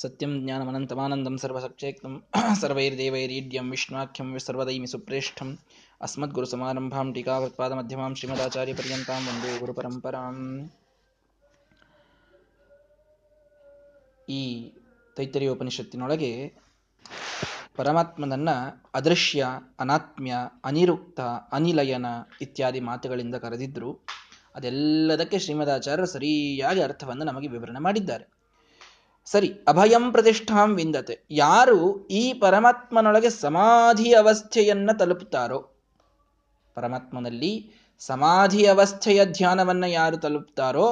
[0.00, 2.12] ಸತ್ಯಂ ಜ್ಞಾನಮನಂತಮಾನಂದಂ ಸರ್ವಸಕ್ಷೇಕ್ತಂ
[2.60, 5.48] ಸರ್ವೈರ್ದೇವೈರೀಢ್ಯಂ ವಿಷ್ಣುವಾಖ್ಯಂ ಸರ್ವದೈಮಿ ಸುಪ್ರೇಷ್ಠಂ
[6.00, 10.38] ಶ್ರೀಮದಾಚಾರ್ಯ ಟೀಕಾವತ್ಪಾದಮಧ್ಯಮಾಂ ಒಂದೇ ವಂದೇ ಗುರುಪರಂಪರಾಂ
[14.28, 14.42] ಈ
[15.16, 16.32] ತೈತರಿಯೋಪನಿಷತ್ತಿನೊಳಗೆ
[17.76, 18.50] ಪರಮಾತ್ಮನನ್ನ
[18.94, 19.46] ಅದೃಶ್ಯ,
[19.80, 21.20] ಅನಾತ್ಮ್ಯ, ಅನಿರುಕ್ತ,
[21.52, 22.06] ಅನಿಲಯನ
[22.40, 23.90] ಇತ್ಯಾದಿ ಮಾತುಗಳಿಂದ ಕರೆದಿದ್ರು
[24.54, 28.24] ಅದೆಲ್ಲದಕ್ಕೆ ಶ್ರೀಮದಾಚಾರ್ಯರು ಸರಿಯಾಗಿ ಅರ್ಥವನ್ನು ನಮಗೆ ವಿವರಣೆ ಮಾಡಿದ್ದಾರೆ.
[29.32, 31.20] ಸರಿ, ಅಭಯಂ ಪ್ರತಿಷ್ಠಾಂ ವಿಂದತೆ.
[31.30, 35.70] ಯಾರು ಈ ಪರಮಾತ್ಮನೊಳಗೆ ಸಮಾಧಿ ಅವಸ್ಥೆಯನ್ನ ತಲುಪುತ್ತಾರೋ
[36.74, 40.86] ಪರಮಾತ್ಮನಲ್ಲಿ ಸಮಾಧಿ ಅವಸ್ಥೆಯ ಧ್ಯಾನವನ್ನ ಯಾರು ತಲುಪುತ್ತಾರೋ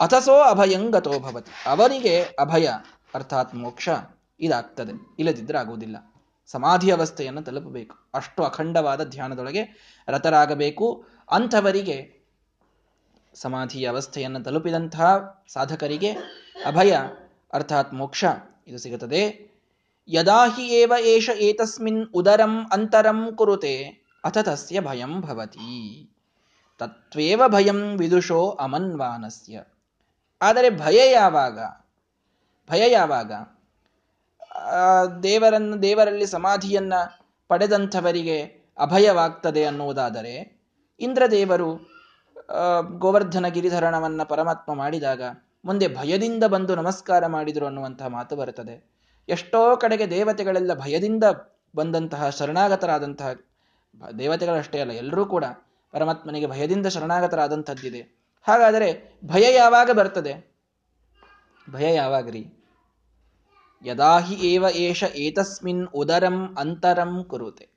[0.00, 1.70] ಅಥಸೋ ಅಭಯಂಗತೋ ಭವತಿ.
[1.70, 2.68] ಅವರಿಗೆ ಅಭಯ,
[3.14, 3.88] ಅರ್ಥಾತ್ ಮೋಕ್ಷ,
[4.40, 5.16] ಇದಾಗ್ತದೆ.
[5.18, 5.96] ಇಲ್ಲದಿದ್ರೆ ಆಗುವುದಿಲ್ಲ.
[6.46, 7.96] ಸಮಾಧಿ ಅವಸ್ಥೆಯನ್ನು ತಲುಪಬೇಕು.
[8.14, 9.62] ಅಷ್ಟು ಅಖಂಡವಾದ ಧ್ಯಾನದೊಳಗೆ
[10.08, 12.24] ರತರಾಗಬೇಕು ಅಂಥವರಿಗೆ
[13.34, 16.10] ಸಮಾಧಿ ಅವಸ್ಥೆಯನ್ನು ತಲುಪಿದಂತಹ ಸಾಧಕರಿಗೆ
[16.66, 16.96] ಅಭಯ
[17.54, 18.24] ಅರ್ಥಾತ್ ಮೋಕ್ಷ,
[18.66, 19.22] ಇದು ಸಿಗುತ್ತದೆ.
[20.08, 23.74] ಯದಾಹಿ ಏವ ಏಷ ಏತಸ್ಮಿನ್ ಉದರಂ ಅಂತರಂ ಕುರುತೆ,
[24.24, 26.10] ಅಥ ತಸ್ಯ ಭಯಂ ಭವತಿ.
[26.78, 29.62] ತತ್ವೇವ ಭಯಂ ವಿದುಷೋ ಅಮನ್ವಾನಸ್ಯ.
[30.42, 31.58] ಆದರೆ ಭಯ ಯಾವಾಗ?
[32.70, 33.32] ಭಯ ಯಾವಾಗ?
[35.22, 36.92] ದೇವರನ್ನು, ದೇವರಲ್ಲಿ ಸಮಾಧಿಯನ್ನ
[37.48, 38.42] ಪಡೆದಂಥವರಿಗೆ
[38.78, 40.34] ಅಭಯವಾಗ್ತದೆ ಅನ್ನುವುದಾದರೆ,
[41.00, 41.68] ಇಂದ್ರದೇವರು
[42.98, 45.22] ಗೋವರ್ಧನ ಗಿರಿಧರಣವನ್ನು ಪರಮಾತ್ಮ ಮಾಡಿದಾಗ
[45.64, 48.90] ಮುಂದೆ ಭಯದಿಂದ ಬಂದು ನಮಸ್ಕಾರ ಮಾಡಿದರು ಅನ್ನುವಂತಹ ಮಾತು ಬರುತ್ತದೆ.
[49.28, 51.24] ಎಷ್ಟೋ ಕಡೆಗೆ ದೇವತೆಗಳೆಲ್ಲ ಭಯದಿಂದ
[51.76, 53.32] ಬಂದಂತಹ ಶರಣಾಗತರಾದಂತಹ
[54.18, 55.44] ದೇವತೆಗಳಷ್ಟೇ ಅಲ್ಲ, ಎಲ್ಲರೂ ಕೂಡ
[55.92, 58.00] ಪರಮಾತ್ಮನಿಗೆ ಭಯದಿಂದ ಶರಣಾಗತರಾದಂಥದ್ದಿದೆ.
[58.42, 60.54] ಹಾಗಾದರೆ ಭಯ ಯಾವಾಗ ಬರ್ತದೆ?
[61.70, 62.46] ಭಯ ಯಾವಾಗ್ರಿ?
[63.84, 67.68] ಯದಾಹಿ ಏವ ಏಷ ಏತಸ್ಮಿನ್ ಉದರಂ ಅಂತರಂ ಕುರುತೆ.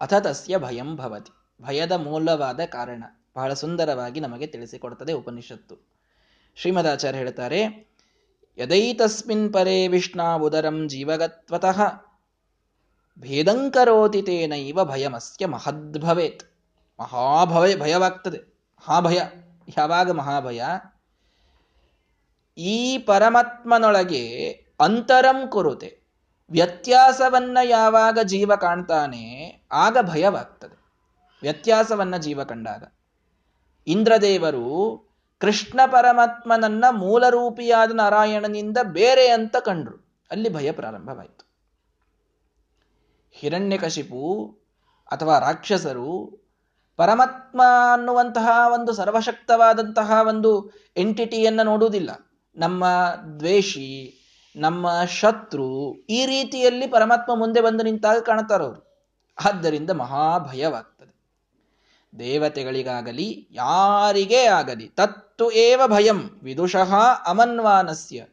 [0.00, 1.62] ಅಥ ತಸ್ಯ ಭಯಂ ಭವತಿ.
[1.62, 3.04] ಭಯದ ಮೂಲವಾದ ಕಾರಣ
[3.36, 5.97] ಬಹಳ ಸುಂದರವಾಗಿ ನಮಗೆ ತಿಳಿಸಿಕೊಡ್ತದೆ ಉಪನಿಷತ್ತು.
[6.58, 7.88] ಶ್ರೀಮದಾಚಾರ್ಯ ಹೇಳ್ತಾರೆ
[8.58, 9.88] ಯದೈತಸ್ಮಿನ್ ಪರೇ
[10.36, 11.80] ಉದರಂ ಜೀವಗತ್ವತಃ,
[13.18, 16.44] ಭೇದಂಕರೋತಿ ತೇನೈವ ಭಯಮಸ್ಯ ಮಹದ್ಭವೇತ್.
[17.00, 18.38] ಮಹಾಭವೇ, ಭಯವಾಗ್ತದೆ.
[18.76, 19.20] ಮಹಾಭಯ,
[19.78, 20.62] ಯಾವಾಗ ಮಹಾಭಯ?
[22.58, 24.50] ಈ ಪರಮಾತ್ಮನೊಳಗೆ
[24.80, 26.02] ಅಂತರಂ ಕುರುತೆ.
[26.50, 30.80] ವ್ಯತ್ಯಾಸವನ್ನ ಯಾವಾಗ ಜೀವ ಕಾಣ್ತಾನೆ, ಆಗ ಭಯವಾಗ್ತದೆ.
[31.42, 32.92] ವ್ಯತ್ಯಾಸವನ್ನ ಜೀವ ಕಂಡಾಗ.
[33.86, 35.07] ಇಂದ್ರದೇವರು
[35.38, 40.26] ಕೃಷ್ಣ ಪರಮಾತ್ಮನನ್ನ ಮೂಲರೂಪಿಯಾದ ನಾರಾಯಣನಿಂದ ಬೇರೆ ಅಂತ ಕಂಡ್ರು.
[40.30, 41.48] ಅಲ್ಲಿ ಭಯ ಪ್ರಾರಂಭವಾಯಿತು.
[43.32, 44.58] ಹಿರಣ್ಯಕಶಿಪು
[45.10, 46.38] ಅಥವಾ ರಾಕ್ಷಸರು
[46.96, 47.62] ಪರಮಾತ್ಮ
[47.92, 52.10] ಅನ್ನುವಂತಹ ಒಂದು ಸರ್ವಶಕ್ತವಾದಂತಹ ಒಂದು ಎಂಟಿಟಿಯನ್ನು ನೋಡುವುದಿಲ್ಲ.
[52.56, 52.84] ನಮ್ಮ
[53.36, 54.14] ದ್ವೇಷಿ,
[54.56, 59.06] ನಮ್ಮ ಶತ್ರು ಈ ರೀತಿಯಲ್ಲಿ ಪರಮಾತ್ಮ ಮುಂದೆ ಬಂದು ನಿಂತಾಗ ಕಾಣುತ್ತಾರವರು
[59.44, 61.18] ಆದ್ದರಿಂದ ಮಹಾಭಯವಾಗ್ತದೆ.
[62.18, 64.88] ದೇವತೆಗಳಿಗಾಗಲಿ, ಯಾರಿಗೇ ಆಗಲಿ
[65.38, 66.94] ತತ್ತು ಏವ ಭಯಂ ವಿದುಷಃ
[67.26, 68.24] ಅಮನ್ವಾನಸ್ಯ.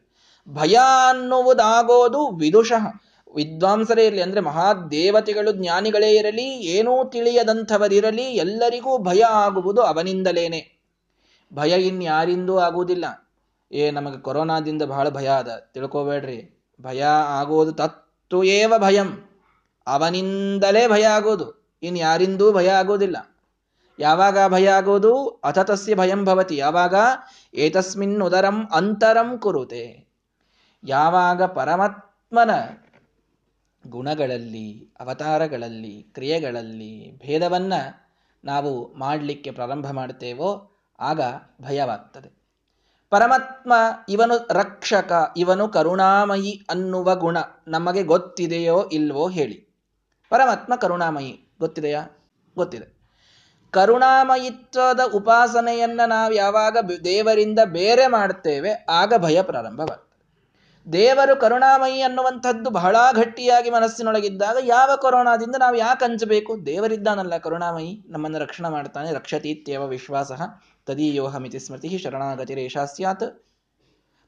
[0.48, 0.78] ಭಯ
[1.10, 3.00] ಅನ್ನುವುದಾಗೋದು ವಿದುಷಃ.
[3.34, 10.80] ವಿದ್ವಾಂಸರೇ ಇರಲಿ, ಅಂದ್ರೆ ಮಹಾದೇವತೆಗಳು, ಜ್ಞಾನಿಗಳೇ ಇರಲಿ, ಏನೂ ತಿಳಿಯದಂಥವರಿರಲಿ, ಎಲ್ಲರಿಗೂ ಭಯ ಆಗುವುದು ಅವನಿಂದಲೇನೆ.
[11.54, 13.28] ಭಯ ಇನ್ಯಾರಿಂದೂ ಆಗುವುದಿಲ್ಲ.
[13.72, 15.70] ಏ, ನಮಗೆ ಕೊರೋನಾದಿಂದ ಬಹಳ ಭಯ ಅದ.
[15.74, 16.66] ತಿಳ್ಕೋಬೇಡ್ರಿ.
[16.82, 19.30] ಭಯ ಆಗೋದು ತತ್ತು ಏವ ಭಯಂ.
[19.86, 23.35] ಅವನಿಂದಲೇ ಭಯ ಆಗೋದು ಇನ್ಯಾರಿಂದೂ ಭಯ ಆಗೋದಿಲ್ಲ
[23.98, 26.56] ಯಾವಾಗ ಭಯ ಆಗೋದು ಅಥತಸ್ಯ ಭಯಂ ಭವತಿ.
[26.56, 26.94] ಯಾವಾಗ?
[27.54, 30.06] ಏತಸ್ಮಿನ್ ಉದರಂ ಅಂತರಂ ಕುರುತೆ.
[30.84, 32.50] ಯಾವಾಗ ಪರಮಾತ್ಮನ
[33.88, 37.72] ಗುಣಗಳಲ್ಲಿ, ಅವತಾರಗಳಲ್ಲಿ, ಕ್ರಿಯೆಗಳಲ್ಲಿ ಭೇದವನ್ನ
[38.44, 41.20] ನಾವು ಮಾಡಲಿಕ್ಕೆ ಪ್ರಾರಂಭ ಮಾಡ್ತೇವೋ, ಆಗ
[41.62, 42.30] ಭಯವಾಗ್ತದೆ.
[43.10, 43.72] ಪರಮಾತ್ಮ
[44.08, 47.36] ಇವನು ರಕ್ಷಕ, ಇವನು ಕರುಣಾಮಯಿ ಅನ್ನುವ ಗುಣ
[47.68, 49.68] ನಮಗೆ ಗೊತ್ತಿದೆಯೋ ಇಲ್ವೋ ಹೇಳಿ.
[50.30, 52.06] ಪರಮಾತ್ಮ ಕರುಣಾಮಯಿ ಗೊತ್ತಿದೆಯಾ?
[52.56, 52.95] ಗೊತ್ತಿದೆ.
[53.70, 60.02] ಕರುಣಾಮಯಿತ್ವದ ಉಪಾಸನೆಯನ್ನ ನಾವು ಯಾವಾಗ ದೇವರಿಂದ ಬೇರೆ ಮಾಡ್ತೇವೆ, ಆಗ ಭಯ ಪ್ರಾರಂಭವಾಗ್ತದೆ.
[60.92, 66.66] ದೇವರು ಕರುಣಾಮಯಿ ಅನ್ನುವಂಥದ್ದು ಬಹಳ ಗಟ್ಟಿಯಾಗಿ ಮನಸ್ಸಿನೊಳಗಿದ್ದಾಗ ಯಾವ ಕೊರೋನಾದಿಂದ ನಾವು ಯಾಕೆ ಹಂಚಬೇಕು?
[66.66, 70.32] ದೇವರಿದ್ದಾನಲ್ಲ ಕರುಣಾಮಯಿ, ನಮ್ಮನ್ನು ರಕ್ಷಣೆ ಮಾಡ್ತಾನೆ ರಕ್ಷತೀತ್ಯವ ವಿಶ್ವಾಸ
[70.86, 73.42] ತದೀಯೋಹಮಿತಿ ಸ್ಮೃತಿ ಶರಣಾಗತಿ ರೇಷಾ ಸ್ಯಾತ್.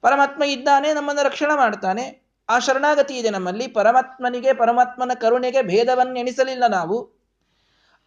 [0.00, 2.28] ಪರಮಾತ್ಮ ಇದ್ದಾನೆ, ನಮ್ಮನ್ನು ರಕ್ಷಣೆ ಮಾಡ್ತಾನೆ.
[2.48, 7.17] ಆ ಶರಣಾಗತಿ ಇದೆ ನಮ್ಮಲ್ಲಿ, ಪರಮಾತ್ಮನಿಗೆ, ಪರಮಾತ್ಮನ ಕರುಣೆಗೆ ಭೇದವನ್ನೆಣಿಸಲಿಲ್ಲ ನಾವು.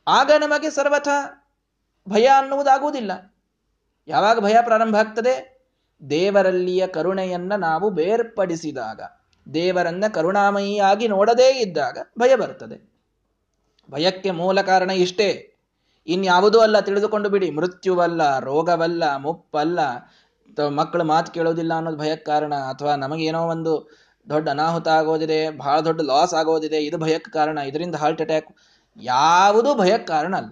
[0.08, 1.08] ಆಗ ನಮಗೆ ಸರ್ವಥ
[2.10, 3.12] ಭಯ ಅನ್ನುವುದಾಗುವುದಿಲ್ಲ.
[4.08, 5.34] ಯಾವಾಗ ಭಯ ಪ್ರಾರಂಭ ಆಗ್ತದೆ?
[6.10, 9.02] ದೇವರಲ್ಲಿಯ ಕರುಣೆಯನ್ನ ನಾವು ಬೇರ್ಪಡಿಸಿದಾಗ,
[9.54, 12.78] ದೇವರನ್ನ ಕರುಣಾಮಯಿಯಾಗಿ ನೋಡದೇ ಇದ್ದಾಗ ಭಯ ಬರ್ತದೆ.
[13.92, 15.30] ಭಯಕ್ಕೆ ಮೂಲ ಕಾರಣ ಇಷ್ಟೇ.
[16.08, 17.52] ಇನ್ಯಾವುದೂ ಅಲ್ಲ, ತಿಳಿದುಕೊಂಡು ಬಿಡಿ.
[17.52, 19.80] ಮೃತ್ಯುವಲ್ಲ, ರೋಗವಲ್ಲ, ಮುಪ್ಪಲ್ಲ
[20.70, 22.56] ಮಕ್ಕಳು ಮಾತು ಕೇಳೋದಿಲ್ಲ ಅನ್ನೋದು ಭಯಕ್ಕೆ ಕಾರಣ.
[22.56, 23.74] ಅಥವಾ ನಮಗೇನೋ ಒಂದು
[24.30, 27.58] ದೊಡ್ಡ ಅನಾಹುತ ಆಗೋದಿದೆ, ಬಹಳ ದೊಡ್ಡ ಲಾಸ್ ಆಗೋದಿದೆ, ಇದು ಭಯಕ್ಕೆ ಕಾರಣ.
[27.58, 28.50] ಇದರಿಂದ ಹಾರ್ಟ್ ಅಟ್ಯಾಕ್
[28.98, 30.50] ಯಾವುದೂ ಭಯಕ್ಕೆ ಕಾರಣ ಅಲ್ಲ.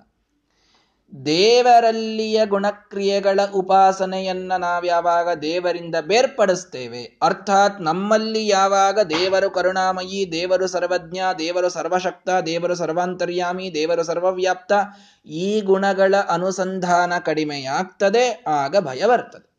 [1.26, 12.30] ದೇವರಲ್ಲಿಯ ಗುಣಕ್ರಿಯೆಗಳ ಉಪಾಸನೆಯನ್ನ ನಾವ್ಯಾವಾಗ ದೇವರಿಂದ ಬೇರ್ಪಡಿಸ್ತೇವೆ, ಅರ್ಥಾತ್ ನಮ್ಮಲ್ಲಿ ಯಾವಾಗ ದೇವರು ಕರುಣಾಮಯಿ, ದೇವರು ಸರ್ವಜ್ಞ, ದೇವರು ಸರ್ವಶಕ್ತ,
[12.46, 14.72] ದೇವರು ಸರ್ವಾಂತರ್ಯಾಮಿ, ದೇವರು ಸರ್ವವ್ಯಾಪ್ತ,
[15.26, 19.50] ಈ ಗುಣಗಳ ಅನುಸಂಧಾನ ಕಡಿಮೆಯಾಗ್ತದೆ, ಆಗ ಭಯ ಬರ್ತದೆ.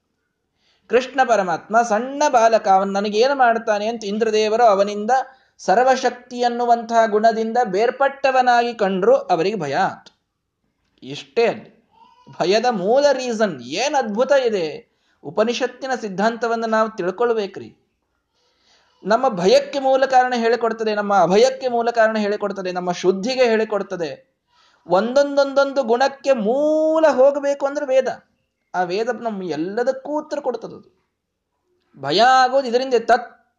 [0.88, 5.10] ಕೃಷ್ಣ ಪರಮಾತ್ಮ ಸಣ್ಣ ಬಾಲಕ, ಅವನು ನನಗೇನು ಮಾಡ್ತಾನೆ ಅಂತ ಇಂದ್ರದೇವರು ಅವನಿಂದ
[5.66, 10.12] ಸರ್ವಶಕ್ತಿ ಅನ್ನುವಂತಹ ಗುಣದಿಂದ ಬೇರ್ಪಟ್ಟವನಾಗಿ ಕಂಡ್ರು ಅವರಿಗೆ ಭಯ ಆಯ್ತು
[11.02, 11.46] ಇಷ್ಟೇ
[12.40, 14.90] ಭಯದ ಮೂಲ ರೀಸನ್ ಏನು ಅದ್ಭುತ ಇದೆ?
[15.24, 17.76] ಉಪನಿಷತ್ತಿನ ಸಿದ್ಧಾಂತವನ್ನು ನಾವು ತಿಳ್ಕೊಳ್ಬೇಕ್ರಿ.
[19.04, 24.10] ನಮ್ಮ ಭಯಕ್ಕೆ ಮೂಲ ಕಾರಣ ಹೇಳಿಕೊಡ್ತದೆ, ನಮ್ಮ ಅಭಯಕ್ಕೆ ಮೂಲ ಕಾರಣ ಹೇಳಿಕೊಡ್ತದೆ, ನಮ್ಮ ಶುದ್ಧಿಗೆ ಹೇಳಿಕೊಡ್ತದೆ.
[24.86, 28.08] ಒಂದೊಂದೊಂದೊಂದು ಗುಣಕ್ಕೆ ಮೂಲ ಹೋಗಬೇಕು ಅಂದ್ರೆ ವೇದ.
[28.74, 31.00] ಆ ವೇದ ನಮ್ಮ ಎಲ್ಲದಕ್ಕೂ ಉತ್ತರ ಕೊಡ್ತದದು.
[32.00, 32.94] ಭಯ ಆಗೋದು ಇದರಿಂದ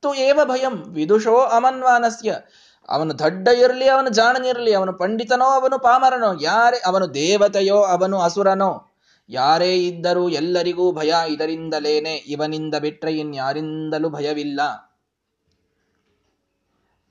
[0.01, 2.39] ತತ್ತು ಏವ ಭಯಂ ವಿದುಷೋ ಅಮನ್ವಾನಸ್ಯ.
[2.89, 8.88] ಅವನು ದಡ್ಡ ಇರಲಿ, ಅವನು ಜಾಣನಿರಲಿ ಅವನು ಪಂಡಿತನೋ, ಅವನು ಪಾಮರನೋ, ಯಾರೇ, ಅವನು ದೇವತೆಯೋ, ಅವನು ಅಸುರನೋ.
[9.30, 14.62] ಯಾರೇ ಇದ್ದರೂ ಎಲ್ಲರಿಗೂ ಭಯ ಇದರಿಂದಲೇನೆ, ಇವನಿಂದ ಬಿಟ್ರೆ ಇನ್ಯಾರಿಂದಲೂ ಭಯವಿಲ್ಲ.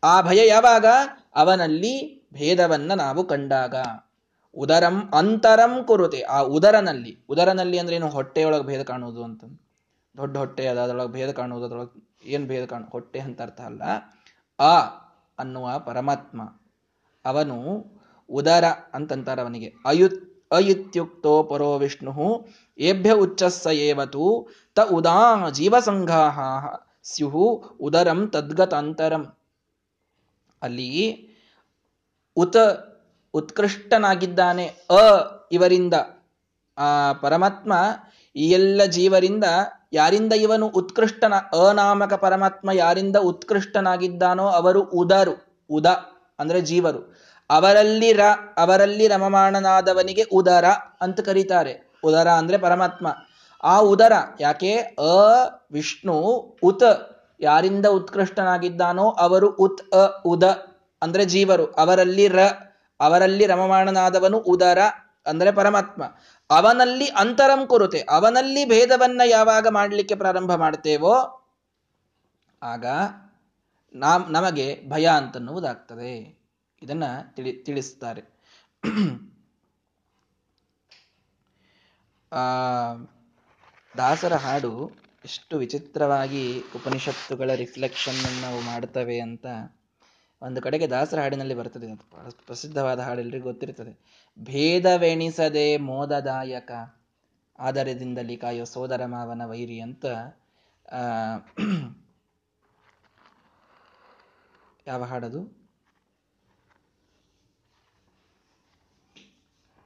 [0.04, 0.86] ಆ ಭಯ ಯಾವಾಗ?
[1.34, 3.74] ಅವನಲ್ಲಿ ಭೇದವನ್ನ ನಾವು ಕಂಡಾಗ.
[4.54, 6.20] ಉದರಂ ಅಂತರಂ ಕುರುತೆ.
[6.20, 8.08] ಆ ಉದರನಲ್ಲಿ ಉದರನಲ್ಲಿ ಅಂದ್ರೆ ಏನು?
[8.08, 9.44] ಹೊಟ್ಟೆಯೊಳಗೆ ಭೇದ ಕಾಣುವುದು ಅಂತ.
[10.16, 13.82] ದೊಡ್ಡ ಹೊಟ್ಟೆ, ಅದರೊಳಗೆ ಭೇದ ಕಾಣುವುದು ಏನು ಭೇದ ಕಾಣ ಹೊಟ್ಟೆ ಅಂತ ಅರ್ಥ ಅಲ್ಲ.
[14.58, 14.74] ಆ
[15.38, 16.42] ಅನ್ನುವ ಪರಮಾತ್ಮ,
[17.24, 17.56] ಅವನು
[18.28, 18.64] ಉದರ
[18.94, 19.72] ಅಂತಂತಾರೆ ಅವನಿಗೆ.
[19.86, 20.18] ಅಯುತ್,
[20.52, 26.38] ಅಯುತ್ಯುಕ್ತೋ ಪರೋ ವಿಷ್ಣು ಏಭ್ಯ ಉಚ್ಚಸ್ಸ ಏವತು ತ ಉದಾ ಜೀವಸಂಘಾಹ
[27.02, 27.44] ಸ್ಯು
[27.80, 29.36] ಉದರಂ ತದ್ಗತಾಂತರಂ.
[30.62, 30.90] ಅಲ್ಲಿ
[32.36, 32.56] ಉತ,
[33.34, 35.02] ಉತ್ಕೃಷ್ಟನಾಗಿದ್ದಾನೆ ಅ
[35.52, 35.94] ಇವರಿಂದ
[36.80, 37.72] ಆ ಪರಮಾತ್ಮ
[38.36, 39.44] ಈ ಎಲ್ಲ ಜೀವರಿಂದ
[39.92, 41.34] ಯಾರಿಂದ ಇವನು ಉತ್ಕೃಷ್ಟನ,
[41.68, 45.86] ಅನಾಮಕ ಪರಮಾತ್ಮ ಯಾರಿಂದ ಉತ್ಕೃಷ್ಟನಾಗಿದ್ದಾನೋ ಅವರು ಉದರು, ಉದ
[46.38, 47.16] ಅಂದ್ರೆ ಜೀವರು.
[47.50, 48.20] ಅವರಲ್ಲಿ ರ,
[48.56, 50.64] ಅವರಲ್ಲಿ ರಮಮಾಣನಾದವನಿಗೆ ಉದರ
[51.00, 51.92] ಅಂತ ಕರೀತಾರೆ.
[52.04, 53.06] ಉದರ ಅಂದ್ರೆ ಪರಮಾತ್ಮ.
[53.64, 54.72] ಆ ಉದರ ಯಾಕೆ?
[54.76, 55.20] ಅ,
[55.72, 56.12] ವಿಷ್ಣು,
[56.62, 60.42] ಉತ್ ಯಾರಿಂದ ಉತ್ಕೃಷ್ಟನಾಗಿದ್ದಾನೋ ಅವರು ಉತ್, ಅ, ಉದ
[61.02, 61.66] ಅಂದ್ರೆ ಜೀವರು.
[61.66, 62.38] ಅವರಲ್ಲಿ ರ,
[63.00, 64.78] ಅವರಲ್ಲಿ ರಮಮಾಣನಾದವನು ಉದರ
[65.26, 66.02] ಅಂದ್ರೆ ಪರಮಾತ್ಮ.
[66.50, 71.14] ಅವನಲ್ಲಿ ಅಂತರಂ ಕೊರುತೆ ಅವನಲ್ಲಿ ಭೇದವನ್ನ ಯಾವಾಗ ಮಾಡಲಿಕ್ಕೆ ಪ್ರಾರಂಭ ಮಾಡ್ತೇವೋ,
[72.62, 72.86] ಆಗ
[73.94, 76.40] ನಾಮ್, ನಮಗೆ ಭಯ ಅಂತನ್ನುವುದಾಗ್ತದೆ.
[76.82, 77.04] ಇದನ್ನ
[77.34, 78.22] ತಿಳಿ, ತಿಳಿಸ್ತಾರೆ.
[83.96, 84.92] ದಾಸರ ಹಾಡು
[85.24, 89.46] ಎಷ್ಟು ವಿಚಿತ್ರವಾಗಿ ಉಪನಿಷತ್ತುಗಳ ರಿಫ್ಲೆಕ್ಷನ್ ನಾವು ಮಾಡ್ತವೆ ಅಂತ
[90.42, 91.86] ಒಂದು ಕಡೆಗೆ ದಾಸರ ಹಾಡಿನಲ್ಲಿ ಬರ್ತದೆ
[92.46, 93.92] ಪ್ರಸಿದ್ಧವಾದ ಹಾಡು ಎಲ್ರಿಗೂ ಗೊತ್ತಿರ್ತದೆ
[94.38, 96.70] ಭೇದವೆಣಿಸದೆ ಮೋದದಾಯಕ
[97.58, 100.06] ಆದರದಿಂದಲಿ ಕಾಯೋ ಸೋದರ ಮಾವನ ವೈರಿ ಅಂತ
[104.86, 105.40] ಯಾವ ಹಾಡದು?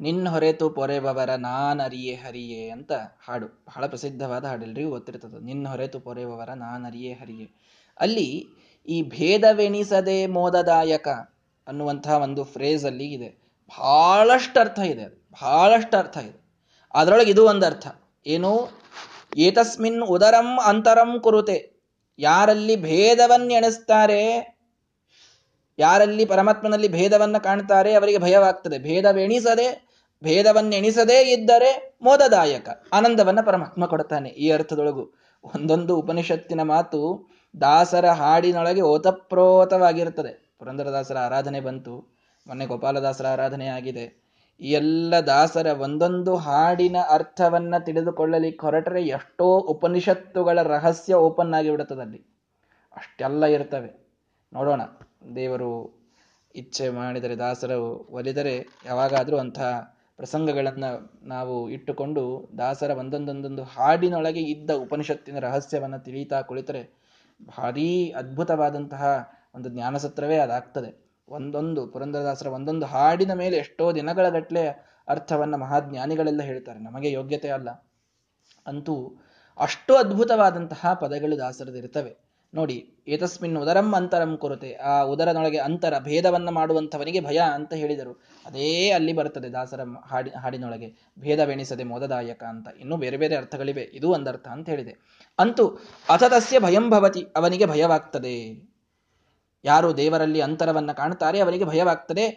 [0.01, 3.47] ನಿನ್ನ ಹೊರೆತು ಪೊರೆಬವರ ನಾನರಿಯೇ ಹರಿಯೇ ಅಂತ ಹಾಡು.
[3.67, 5.45] ಬಹಳ ಪ್ರಸಿದ್ಧವಾದ ಹಾಡು ಎಲ್ರಿಗೂ ಗೊತ್ತಿರ್ತದೆ.
[5.45, 7.47] ನಿನ್ನ ಹೊರೆತು ಪೊರೆಬವರ ನಾನರಿಯೇ ಹರಿಯೇ.
[8.01, 8.29] ಅಲ್ಲಿ
[8.87, 11.09] ಈ ಭೇದವೆನಿಸದೆ ಮೋದದಾಯಕ
[11.67, 13.29] ಅನ್ನುವಂತಹ ಒಂದು ಫ್ರೇಸ್ ಅಲ್ಲಿ ಇದೆ.
[13.69, 15.17] ಬಹಳಷ್ಟು ಅರ್ಥ ಇದೆ ಅದು.
[15.17, 16.45] ಬಹಳಷ್ಟು ಅರ್ಥ ಇದೆ.
[16.95, 17.87] ಅದರೊಳಗೆ ಇದು ಒಂದು ಅರ್ಥ.
[18.27, 18.69] ಏನು?
[19.37, 21.75] ಏತಸ್ಮಿನ್ ಉದರಂ ಅಂತರಂ ಕುರುತೆ.
[22.19, 24.55] ಯಾರಲ್ಲಿ ಭೇದವನ್ನೆಣಿಸ್ತಾರೆ
[25.79, 28.79] ಯಾರಲ್ಲಿ ಪರಮಾತ್ಮನಲ್ಲಿ ಭೇದವನ್ನು ಕಾಣ್ತಾರೆ ಅವರಿಗೆ ಭಯವಾಗ್ತದೆ.
[28.79, 29.89] ಭೇದವೆಣಿಸದೆ
[30.25, 32.69] ಭೇದವನ್ನೆಣಿಸದೇ ಇದ್ದರೆ ಮೋದದಾಯಕ.
[32.93, 35.15] ಆನಂದವನ್ನ ಪರಮಾತ್ಮ ಕೊಡ್ತಾನೆ ಈ ಅರ್ಥದೊಳಗು.
[35.45, 40.55] ಒಂದೊಂದು ಉಪನಿಷತ್ತಿನ ಮಾತು ದಾಸರ ಹಾಡಿನೊಳಗೆ ಓತಪ್ರೋತವಾಗಿರುತ್ತದೆ.
[40.59, 42.15] ಪುರಂದರದಾಸರ ಆರಾಧನೆ ಬಂತು.
[42.47, 44.25] ಮೊನ್ನೆ ಗೋಪಾಲದಾಸರ ಆರಾಧನೆ ಆಗಿದೆ.
[44.61, 52.19] ಈ ಎಲ್ಲ ದಾಸರ ಒಂದೊಂದು ಹಾಡಿನ ಅರ್ಥವನ್ನ ತಿಳಿದುಕೊಳ್ಳಲಿಕ್ಕೆ ಹೊರಟರೆ ಎಷ್ಟೋ ಉಪನಿಷತ್ತುಗಳ ರಹಸ್ಯ ಓಪನ್ ಆಗಿ ಬಿಡುತ್ತದಲ್ಲಿ
[52.97, 54.09] ಅಷ್ಟೆಲ್ಲ ಇರ್ತವೆ.
[54.53, 54.81] ನೋಡೋಣ.
[55.37, 55.99] ದೇವರು
[56.55, 65.99] ಇಚ್ಛೆ ಮಾಡಿದರೆ, ದಾಸರು ಒಲಿದರೆ ಯಾವಾಗಾದರೂ ಅಂತಹ ಪ್ರಸಂಗಗಳನ್ನು ನಾವು ಇಟ್ಟುಕೊಂಡು ದಾಸರ ಒಂದೊಂದೊಂದೊಂದು ಹಾಡಿನೊಳಗೆ ಇದ್ದ ಉಪನಿಷತ್ತಿನ ರಹಸ್ಯವನ್ನು
[65.99, 67.04] ತಿಳಿತಾ ಕುಳಿತರೆ
[67.47, 71.05] ಭಾರೀ ಅದ್ಭುತವಾದಂತಹ ಒಂದು ಜ್ಞಾನಸತ್ರವೇ ಅದಾಗ್ತದೆ.
[71.29, 76.79] ಒಂದೊಂದು ಪುರಂದರದಾಸರ ಒಂದೊಂದು ಹಾಡಿನ ಮೇಲೆ ಎಷ್ಟೋ ದಿನಗಳ ಗಟ್ಟಲೆ ಅರ್ಥವನ್ನ ಮಹಾಜ್ಞಾನಿಗಳೆಲ್ಲ ಹೇಳ್ತಾರೆ.
[76.79, 77.71] ನಮಗೆ ಯೋಗ್ಯತೆ ಅಲ್ಲ.
[78.67, 79.13] ಅಂತೂ
[79.59, 82.25] ಅಷ್ಟು ಅದ್ಭುತವಾದಂತಹ ಪದಗಳು ದಾಸರದಿರ್ತವೆ.
[82.55, 88.23] ನೋಡಿ, ಏತಸ್ಮಿನ್ ಉದರಂ ಅಂತರಂ ಕೊರತೆ, ಆ ಉದರನೊಳಗೆ ಅಂತರ ಭೇದವನ್ನ ಮಾಡುವಂಥವನಿಗೆ ಭಯ ಅಂತ ಹೇಳಿದರು.
[88.47, 91.13] ಅದೇ ಅಲ್ಲಿ ಬರ್ತದೆ ದಾಸರ ಹಾಡಿ, ಹಾಡಿನೊಳಗೆ.
[91.19, 92.69] ಭೇದವೆಣಿಸದೆ ಮೋದದಾಯಕ ಅಂತ.
[92.81, 93.83] ಇನ್ನೂ ಬೇರೆ ಬೇರೆ ಅರ್ಥಗಳಿವೆ.
[93.83, 94.97] ಇದು ಒಂದರ್ಥ ಅಂತ ಹೇಳಿದೆ.
[95.39, 95.69] ಅಂತೂ
[96.09, 98.69] ಅಥತಸ್ಯ ಭಯಂ ಭವತಿ, ಅವನಿಗೆ ಭಯವಾಗ್ತದೆ.
[99.65, 102.29] ಯಾರು ದೇವರಲ್ಲಿ ಅಂತರವನ್ನು ಕಾಣ್ತಾರೆ ಅವನಿಗೆ ಭಯವಾಗ್ತದೆ.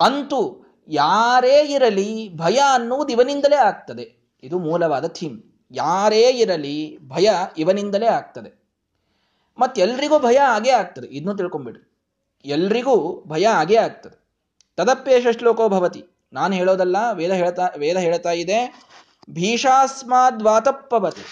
[0.00, 4.30] ಅಂತೂ ಯಾರೇ ಇರಲಿ ಭಯ ಅನ್ನುವುದು ಇವನಿಂದಲೇ ಆಗ್ತದೆ.
[4.42, 5.42] ಇದು ಮೂಲವಾದ ಥೀಮ್.
[5.70, 8.64] ಯಾರೇ ಇರಲಿ ಭಯ ಇವನಿಂದಲೇ ಆಗ್ತದೆ.
[9.76, 11.06] ಎಲ್ರಿಗೂ ಭಯ ಆಗೇ ಆಗ್ತದೆ.
[11.06, 11.90] ಇದನ್ನು ತಿಳ್ಕೊಂಬಿಡ್ರಿ.
[12.44, 14.24] ಎಲ್ರಿಗೂ ಭಯ ಆಗೇ ಆಗ್ತದೆ.
[14.76, 16.04] ತದಪ್ಪೇಶ ಶ್ಲೋಕೋ ಭವತಿ.
[16.32, 18.82] ನಾನು ಹೇಳೋದಲ್ಲ, ವೇದ ಹೇಳ್ತಾ ವೇದ ಹೇಳ್ತಾ ಇದೆ
[19.30, 21.22] ಭೀಷಾಸ್ಮಾದ್ವಾತಪ್ಪವತಿ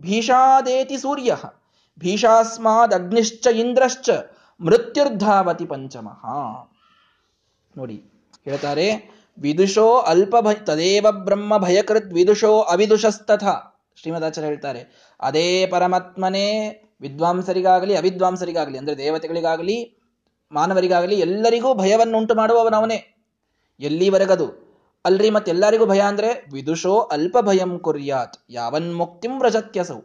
[0.00, 1.36] ಭೀಷಾದೇತಿ ಸೂರ್ಯ
[1.98, 4.10] ಭೀಷಾಸ್ಮಾದ್ ಅಗ್ನಿಶ್ಚ ಇಂದ್ರಶ್ಚ
[4.60, 6.22] ಮೃತ್ಯುರ್ಧಾವತಿ ಪಂಚಮಃ
[7.76, 8.86] ನೋಡಿ, ಹೇಳ್ತಾರೆ,
[9.38, 10.34] ವಿದುಷೋ ಅಲ್ಪ
[10.64, 13.44] ತದೇವ ಬ್ರಹ್ಮ ಭಯಕೃತ್ ವಿದುಷೋ ಅವಿದುಷಸ್ತಥ.
[13.96, 16.48] ಶ್ರೀಮದಾಚಾರ್ಯ ಹೇಳ್ತಾರೆ, ಅದೇ ಪರಮಾತ್ಮನೇ
[17.00, 19.98] ವಿದ್ವಾಂಸರಿಗಾಗಲಿ, ಅವಿದ್ವಾಂಸರಿಗಾಗಲಿ, ಅಂದ್ರೆ ದೇವತೆಗಳಿಗಾಗಲಿ,
[20.52, 22.98] ಮಾನವರಿಗಾಗಲಿ ಎಲ್ಲರಿಗೂ ಭಯವನ್ನುಂಟು ಮಾಡುವವನವನೇ.
[23.80, 24.61] ಎಲ್ಲಿವರೆಗದು
[25.04, 29.98] ಅಲ್ರಿ, ಮತ್ತೆಲ್ಲರಿಗೂ ಭಯ ಅಂದ್ರೆ ವಿದುಷೋ ಅಲ್ಪ ಭಯಂ ಕುರ್ಯಾತ್, ಯಾವನ್ ಮುಕ್ತಿಂ ವ್ರಜತ್ಯಸೌ.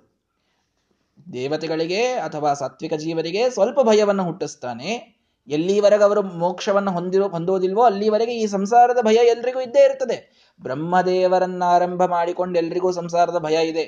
[1.33, 5.17] ದೇವತೆಗಳಿಗೆ ಅಥವಾ ಸಾತ್ವಿಕ ಜೀವರಿಗೆ ಸ್ವಲ್ಪ ಭಯವನ್ನು ಹುಟ್ಟಿಸ್ತಾನೆ.
[5.47, 10.51] ಎಲ್ಲಿವರೆಗೆ ಅವರು ಮೋಕ್ಷವನ್ನು ಹೊಂದಿರೋ ಹೊಂದುವುದಿಲ್ವೋ ಅಲ್ಲಿವರೆಗೆ ಈ ಸಂಸಾರದ ಭಯ ಎಲ್ರಿಗೂ ಇದ್ದೇ ಇರ್ತದೆ.
[10.61, 13.83] ಬ್ರಹ್ಮದೇವರನ್ನ ಆರಂಭ ಮಾಡಿಕೊಂಡು ಎಲ್ರಿಗೂ ಸಂಸಾರದ ಭಯ ಇದೆ.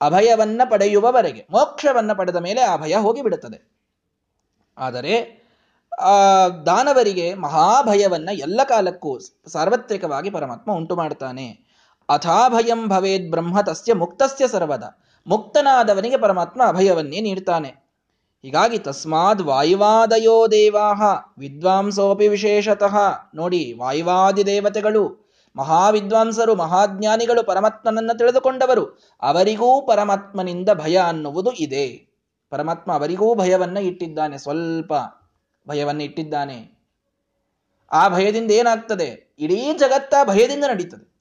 [0.00, 3.72] ಅಭಯವನ್ನ ಪಡೆಯುವವರೆಗೆ, ಮೋಕ್ಷವನ್ನ ಪಡೆದ ಮೇಲೆ ಆ ಭಯ ಹೋಗಿ ಬಿಡುತ್ತದೆ
[4.78, 5.45] ಆದರೆ
[5.98, 11.66] ಆ, ದಾನವರಿಗೆ ಮಹಾಭಯವನ್ನ ಎಲ್ಲ ಕಾಲಕ್ಕೂ ಸಾರ್ವತ್ರಿಕವಾಗಿ ಪರಮಾತ್ಮ ಉಂಟು ಮಾಡ್ತಾನೆ
[12.08, 14.84] ಅಥಾಭಯಂ ಭವೇದ್ ಬ್ರಹ್ಮ ತಸ್ಯ ಮುಕ್ತಸ್ಯ ಸರ್ವದ.
[15.26, 17.68] ಮುಕ್ತನಾದವನಿಗೆ ಪರಮಾತ್ಮ ಅಭಯವನ್ನೇ ನೀಡ್ತಾನೆ.
[18.42, 21.02] ಹೀಗಾಗಿ ತಸ್ಮಾದ್ ವಾಯುವಾದಯೋ ದೇವಾಹ,
[21.38, 22.96] ವಿದ್ವಾಂಸೋಪಿ ವಿಶೇಷತಃ.
[23.34, 32.16] ನೋಡಿ, ವಾಯುವಾದಿ ದೇವತೆಗಳು, ಮಹಾವಿದ್ವಾಂಸರು, ಮಹಾಜ್ಞಾನಿಗಳು ಪರಮಾತ್ಮನನ್ನ ತಿಳಿದುಕೊಂಡವರು, ಅವರಿಗೂ ಪರಮಾತ್ಮನಿಂದ ಭಯ ಅನ್ನುವುದು ಇದೆ.
[32.50, 34.92] ಪರಮಾತ್ಮ ಅವರಿಗೂ ಭಯವನ್ನ ಇಟ್ಟಿದ್ದಾನೆ ಸ್ವಲ್ಪ.
[35.68, 36.76] ಭಯವನ್ನ ಇಟ್ಟಿದ್ದಾನೆ.
[37.92, 39.36] ಆ ಭಯದಿಂದ ಏನಾಗ್ತದೆ?
[39.38, 41.16] ಇಡೀ ಜಗತ್ತ ಭಯದಿಂದ ನಡೀತದೆ.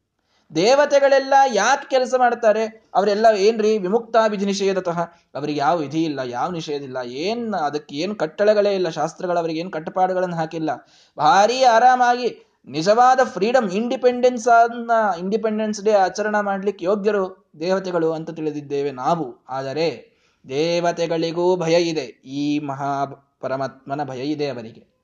[0.55, 2.89] ದೇವತೆಗಳೆಲ್ಲ ಯಾಕೆ ಕೆಲಸ ಮಾಡ್ತಾರೆ?
[2.95, 3.77] ಅವರೆಲ್ಲ ಏನ್ರಿ?
[3.77, 4.99] ವಿಮುಕ್ತ ವಿಧಿ ನಿಷೇಧತಃ
[5.35, 9.71] ಅವರಿಗೆ ಯಾವ ವಿಧಿ ಇಲ್ಲ, ಯಾವ ನಿಷೇಧ ಇಲ್ಲ, ಏನ್ ಅದಕ್ಕೆ ಏನು ಕಟ್ಟಳೆಗಳೇ ಇಲ್ಲ, ಶಾಸ್ತ್ರಗಳು ಅವರಿಗೆ ಏನು
[9.71, 10.69] ಕಟ್ಟಪಾಡುಗಳನ್ನು ಹಾಕಿಲ್ಲ.
[11.17, 19.45] ಭಾರಿ ಆರಾಮಾಗಿ ನಿಜವಾದ ಫ್ರೀಡಮ್ ಇಂಡಿಪೆಂಡೆನ್ಸ್ ಅನ್ನ ಇಂಡಿಪೆಂಡೆನ್ಸ್ ಡೇ ಆಚರಣೆ ಮಾಡ್ಲಿಕ್ಕೆ ಯೋಗ್ಯರು ದೇವತೆಗಳು ಅಂತ ತಿಳಿದಿದ್ದೇವೆ ನಾವು.
[19.49, 20.15] ಆದರೆ
[20.49, 22.05] ದೇವತೆಗಳಿಗೂ ಭಯ ಇದೆ.
[22.25, 23.05] ಈ ಮಹಾ
[23.39, 24.95] ಪರಮಾತ್ಮನ ಭಯ ಇದೆ ಅವರಿಗೆ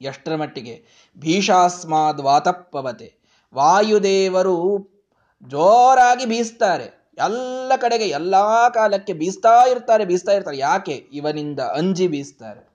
[0.00, 0.84] ಎಷ್ಟರ ಮಟ್ಟಿಗೆ?
[1.18, 3.14] ಭೀಷಾಸ್ಮಾದ್ ವಾತಪ್ಪವತೆ
[3.54, 4.88] ವಾಯುದೇವರು
[5.42, 6.84] ಜೋರಾಗಿ ಬೀಸ್ತಾರೆ.
[7.18, 8.34] ಎಲ್ಲ ಕಡೆಗೆ ಎಲ್ಲ
[8.68, 10.58] ಕಾಲಕ್ಕೆ ಬೀಸ್ತಾ ಇರ್ತಾರೆ ಬೀಸ್ತಾ ಇರ್ತಾರೆ.
[10.58, 10.92] ಯಾಕೆ?
[10.92, 12.68] ಇವನಿಂದ ಅಂಜಿ ಬೀಸ್ತಾರೆ.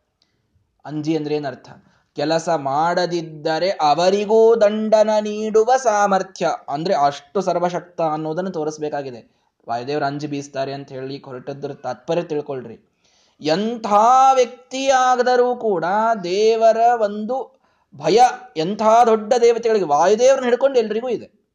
[0.85, 1.69] ಅಂಜಿ ಅಂದ್ರೆ ಏನರ್ಥ?
[2.15, 6.47] ಕೆಲಸ ಮಾಡದಿದ್ದರೆ ಅವರಿಗೂ ದಂಡನ ನೀಡುವ ಸಾಮರ್ಥ್ಯ.
[6.69, 9.35] ಅಂದ್ರೆ ಅಷ್ಟು ಸರ್ವಶಕ್ತ ಅನ್ನೋದನ್ನು ತೋರಿಸ್ಬೇಕಾಗಿದೆ.
[9.69, 12.94] ವಾಯುದೇವರು ಅಂಜಿ ಬೀಸ್ತಾರೆ ಅಂತ ಹೇಳಿ ಹೊರಟದ್ರ ತಾತ್ಪರ್ಯ ತಿಳ್ಕೊಳ್ರಿ.
[13.41, 13.85] ಎಂಥ
[14.33, 15.85] ವ್ಯಕ್ತಿಯಾಗದರೂ ಕೂಡ
[16.23, 17.55] ದೇವರ ಒಂದು
[17.95, 18.19] ಭಯ,
[18.57, 21.45] ಎಂಥ ದೊಡ್ಡ ದೇವತೆಗಳಿಗೆ ವಾಯುದೇವರನ್ನ ಹಿಡ್ಕೊಂಡು ಎಲ್ರಿಗೂ ಇದೆ.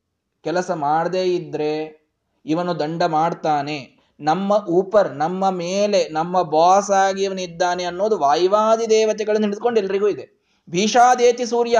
[0.44, 2.00] ಕೆಲಸ ಮಾಡದೇ ಇದ್ರೆ
[2.46, 4.00] ಇವನು ದಂಡ ಮಾಡ್ತಾನೆ.
[4.20, 10.40] ನಮ್ಮ ಊಪರ್ ನಮ್ಮ ಮೇಲೆ, ನಮ್ಮ ಬಾಸ್ ಆಗಿ ಇವನಿದ್ದಾನೆ ಅನ್ನೋದು ವಾಯುವಾದಿ ದೇವತೆಗಳನ್ನು ಹಿಡಿದುಕೊಂಡು ಎಲ್ರಿಗೂ ಇದೆ.
[10.70, 11.78] ಭೀಷಾದೇತಿ ಸೂರ್ಯ.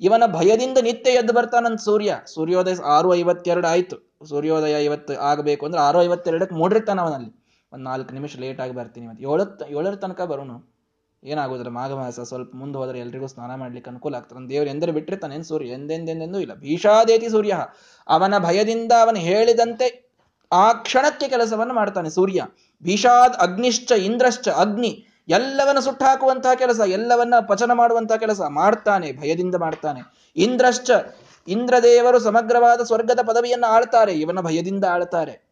[0.00, 2.20] ಇವನ ಭಯದಿಂದ ನಿತ್ಯ ಎದ್ದು ಬರ್ತಾನಂತ ಸೂರ್ಯ.
[2.34, 4.26] ಸೂರ್ಯೋದಯ ಆರು ಐವತ್ತೆರಡು ಆಯ್ತು.
[4.28, 7.37] ಸೂರ್ಯೋದಯ ಇವತ್ತು ಆಗಬೇಕು ಅಂದ್ರೆ ಆರು ಐವತ್ತೆರಡಕ್ಕೆ ಮೂಡಿರ್ತಾನ ಅವನಲ್ಲಿ.
[7.72, 10.78] ಒಂದು ನಾಲ್ಕು ನಿಮಿಷ ಲೇಟ್ ಆಗಿ ಬರ್ತೀನಿ ಮತ್ತೆ ಏಳತ್ತು ಏಳರ ತನಕ ಬರೋನು.
[11.24, 14.50] ಏನಾಗೋದ್ರೆ ಮಾಘ ಮಾಸ ಸ್ವಲ್ಪ ಮುಂದೆ ಹೋದ್ರೆ ಎಲ್ರಿಗೂ ಸ್ನಾನ ಮಾಡ್ಲಿಕ್ಕೆ ಅನುಕೂಲ ಆಗ್ತದೆ.
[14.50, 15.66] ದೇವ್ರು ಎಂದರೆ ಬಿಟ್ಟಿರ್ತಾನೆ ಸೂರ್ಯ?
[15.66, 16.54] ಎಂದೆಂದೆಂದೆಂದೂ ಇಲ್ಲ.
[16.54, 17.56] ಭೀಷಾದೇತಿ ಸೂರ್ಯ.
[18.08, 20.08] ಅವನ ಭಯದಿಂದ ಅವನು ಹೇಳಿದಂತೆ
[20.52, 22.44] ಆ ಕ್ಷಣಕ್ಕೆ ಕೆಲಸವನ್ನು ಮಾಡ್ತಾನೆ ಸೂರ್ಯ.
[22.82, 30.00] ಭೀಷಾದ್ ಅಗ್ನಿಶ್ಚ, ಇಂದ್ರಶ್ಚ, ಅಗ್ನಿ ಎಲ್ಲವನ್ನ ಸುಟ್ಟಾಕುವಂತಹ ಕೆಲಸ, ಎಲ್ಲವನ್ನ ಪಚನ ಮಾಡುವಂತಹ ಕೆಲಸ ಮಾಡ್ತಾನೆ, ಭಯದಿಂದ ಮಾಡ್ತಾನೆ.
[30.36, 30.90] ಇಂದ್ರಶ್ಚ,
[31.48, 34.12] ಇಂದ್ರದೇವರು ಸಮಗ್ರವಾದ ಸ್ವರ್ಗದ ಪದವಿಯನ್ನು ಆಳ್ತಾರೆ.
[34.12, 35.47] ಇವನ ಭಯದಿಂದ ಆಳ್ತಾರೆ.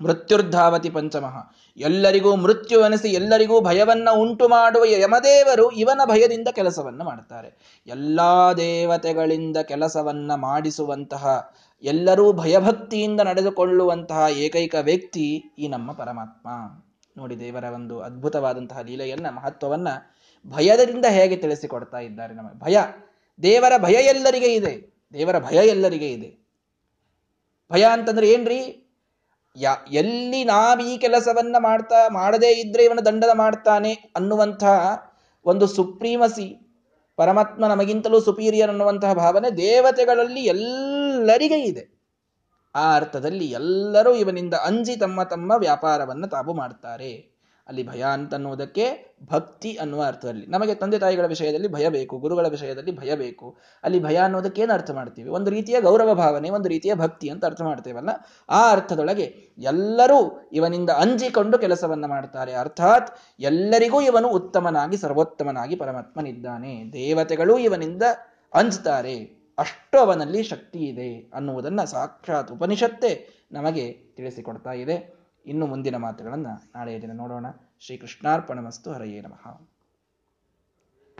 [0.00, 1.50] ಮೃತ್ಯುರ್ಧಾವತಿ ಪಂಚಮಃ.
[1.76, 7.80] ಎಲ್ಲರಿಗೂ ಮೃತ್ಯು ಅನಿಸಿ ಎಲ್ಲರಿಗೂ ಭಯವನ್ನ ಉಂಟು ಮಾಡುವ ಯಮದೇವರು ಇವನ ಭಯದಿಂದ ಕೆಲಸವನ್ನು ಮಾಡ್ತಾರೆ.
[7.86, 11.52] ಎಲ್ಲಾ ದೇವತೆಗಳಿಂದ ಕೆಲಸವನ್ನ ಮಾಡಿಸುವಂತಹ,
[11.82, 16.48] ಎಲ್ಲರೂ ಭಯಭಕ್ತಿಯಿಂದ ನಡೆದುಕೊಳ್ಳುವಂತಹ ಏಕೈಕ ವ್ಯಕ್ತಿ ಈ ನಮ್ಮ ಪರಮಾತ್ಮ.
[17.16, 19.88] ನೋಡಿ ದೇವರ ಒಂದು ಅದ್ಭುತವಾದಂತಹ ಲೀಲೆಯನ್ನ, ಮಹತ್ವವನ್ನ
[20.46, 22.58] ಭಯದಿಂದ ಹೇಗೆ ತಿಳಿಸಿಕೊಡ್ತಾ ಇದ್ದಾರೆ ನಮಗೆ.
[22.58, 22.78] ಭಯ,
[23.42, 25.02] ದೇವರ ಭಯ ಎಲ್ಲರಿಗೆ ಇದೆ.
[25.12, 26.48] ದೇವರ ಭಯ ಎಲ್ಲರಿಗೆ ಇದೆ.
[27.72, 28.84] ಭಯ ಅಂತಂದ್ರೆ ಏನ್ರಿ?
[29.58, 35.02] ಯಾ, ಎಲ್ಲಿ ನಾವೀ ಕೆಲಸವನ್ನ ಮಾಡ್ತಾ, ಮಾಡದೇ ಇದ್ರೆ ಇವನ ದಂಡನ ಮಾಡ್ತಾನೆ ಅನ್ನುವಂತಹ
[35.44, 36.78] ಒಂದು ಸುಪ್ರೀಮಸಿ,
[37.16, 41.98] ಪರಮಾತ್ಮ ನಮಗಿಂತಲೂ ಸುಪೀರಿಯರ್ ಅನ್ನುವಂತಹ ಭಾವನೆ ದೇವತೆಗಳಲ್ಲಿ ಎಲ್ಲರಿಗೆ ಇದೆ.
[42.74, 47.27] ಆ ಅರ್ಥದಲ್ಲಿ ಎಲ್ಲರೂ ಇವನಿಂದ ಅಂಜಿ ತಮ್ಮ ತಮ್ಮ ವ್ಯಾಪಾರವನ್ನು ತಾವು ಮಾಡ್ತಾರೆ.
[47.68, 50.46] ಅಲ್ಲಿ ಭಯ ಅಂತ ಅನ್ನೋದಕ್ಕೆ ಭಕ್ತಿ ಅನ್ನುವ ಅರ್ಥದಲ್ಲಿ.
[50.46, 53.56] ನಮಗೆ ತಂದೆ ತಾಯಿಗಳ ವಿಷಯದಲ್ಲಿ ಭಯ ಬೇಕು, ಗುರುಗಳ ವಿಷಯದಲ್ಲಿ ಭಯ ಬೇಕು.
[53.82, 55.30] ಅಲ್ಲಿ ಭಯ ಅನ್ನೋದಕ್ಕೆ ಏನು ಅರ್ಥ ಮಾಡ್ತೀವಿ?
[55.30, 58.08] ಒಂದು ರೀತಿಯ ಗೌರವ ಭಾವನೆ, ಒಂದು ರೀತಿಯ ಭಕ್ತಿ ಅಂತ ಅರ್ಥ ಮಾಡ್ತೇವಲ್ಲ?
[58.48, 62.52] ಆ ಅರ್ಥದೊಳಗೆ ಎಲ್ಲರೂ ಇವನಿಂದ ಅಂಜಿಕೊಂಡು ಕೆಲಸವನ್ನ ಮಾಡ್ತಾರೆ.
[62.52, 66.92] ಅರ್ಥಾತ್ ಎಲ್ಲರಿಗೂ ಇವನು ಉತ್ತಮನಾಗಿ, ಸರ್ವೋತ್ತಮನಾಗಿ ಪರಮಾತ್ಮನಿದ್ದಾನೆ.
[66.92, 68.02] ದೇವತೆಗಳು ಇವನಿಂದ
[68.54, 75.17] ಅಂಜ್ತಾರೆ ಅಷ್ಟು ಅವನಲ್ಲಿ ಶಕ್ತಿ ಇದೆ ಅನ್ನುವುದನ್ನು ಸಾಕ್ಷಾತ್ ಉಪನಿಷತ್ತೇ ನಮಗೆ ತಿಳಿಸಿಕೊಡ್ತಾ ಇದೆ.
[75.46, 77.46] ಇನ್ನು ಮುಂದಿನ ಮಾತುಗಳನ್ನು ನಾಳೆಯ ದಿನ ನೋಡೋಣ.
[77.80, 79.77] ಶ್ರೀ ಕೃಷ್ಣಾರ್ಪಣ ಮಸ್ತು ಹರಯೇ ನಮಃ.